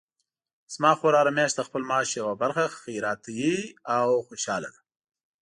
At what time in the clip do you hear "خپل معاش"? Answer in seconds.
1.67-2.09